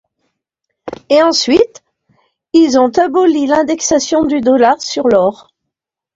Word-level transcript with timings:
Et 1.11 1.21
ensuite, 1.21 1.83
ils 2.53 2.79
ont 2.79 2.89
aboli 2.97 3.45
l’indexation 3.45 4.23
du 4.25 4.41
dollar 4.41 4.81
sur 4.81 5.07
l’or. 5.07 5.51